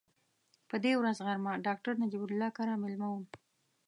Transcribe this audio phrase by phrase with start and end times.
[0.69, 3.25] په دې ورځ غرمه ډاکټر نجیب الله کره مېلمه وم.